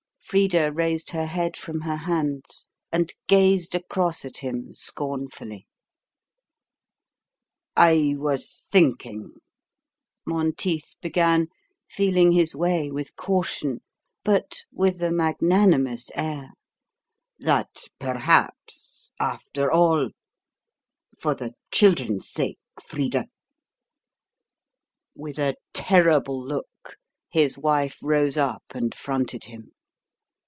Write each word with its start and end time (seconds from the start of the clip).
Frida 0.31 0.71
raised 0.71 1.09
her 1.11 1.25
head 1.25 1.57
from 1.57 1.81
her 1.81 1.97
hands 1.97 2.69
and 2.89 3.13
gazed 3.27 3.75
across 3.75 4.23
at 4.23 4.37
him 4.37 4.73
scornfully. 4.73 5.67
"I 7.75 8.13
was 8.17 8.65
thinking," 8.71 9.33
Monteith 10.25 10.95
began, 11.01 11.49
feeling 11.89 12.31
his 12.31 12.55
way 12.55 12.89
with 12.89 13.17
caution, 13.17 13.81
but 14.23 14.63
with 14.71 15.01
a 15.03 15.11
magnanimous 15.11 16.09
air, 16.15 16.51
"that 17.39 17.89
perhaps 17.99 19.11
after 19.19 19.69
all 19.69 20.11
for 21.19 21.35
the 21.35 21.55
children's 21.73 22.29
sake, 22.29 22.59
Frida" 22.81 23.25
With 25.13 25.37
a 25.37 25.55
terrible 25.73 26.41
look, 26.41 26.95
his 27.29 27.57
wife 27.57 27.97
rose 28.01 28.37
up 28.37 28.63
and 28.73 28.95
fronted 28.95 29.43
him. 29.43 29.73